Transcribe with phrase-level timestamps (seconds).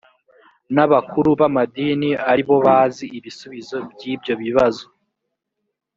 [0.75, 4.85] n abakuru b amadini ari bo bazi ibisubizo by ibyo bibazo